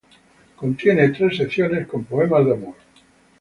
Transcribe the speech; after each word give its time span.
Contiene 0.55 1.09
tres 1.09 1.37
secciones 1.37 1.85
con 1.85 2.05
poemas 2.05 2.43
de 2.45 2.53
amor. 2.53 2.73